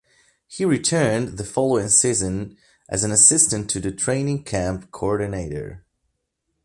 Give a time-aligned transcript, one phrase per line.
[0.47, 2.57] He returned the following season
[2.89, 5.85] as an assistant to the training camp coordinator.